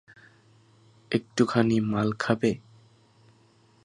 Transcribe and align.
একটুখানি 1.11 1.77
মাল 1.91 2.09
খাবে? 2.19 2.51